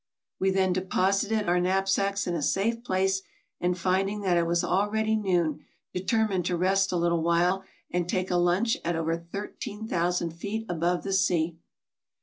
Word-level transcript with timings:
We 0.39 0.49
then 0.49 0.73
deposited 0.73 1.47
our 1.47 1.59
knapsacks 1.59 2.25
in 2.25 2.33
a 2.33 2.41
safe 2.41 2.83
place, 2.83 3.21
and, 3.59 3.77
finding 3.77 4.21
that 4.21 4.35
it 4.35 4.47
was 4.47 4.63
already 4.63 5.15
noon, 5.15 5.63
determined 5.93 6.45
to 6.45 6.57
rest 6.57 6.91
a 6.91 6.97
little 6.97 7.21
while 7.21 7.63
and 7.91 8.09
take 8.09 8.31
a 8.31 8.37
lunch 8.37 8.77
at 8.83 8.95
over 8.95 9.15
13,000 9.15 10.31
feet 10.31 10.65
above 10.67 11.03
the 11.03 11.13
sea. 11.13 11.55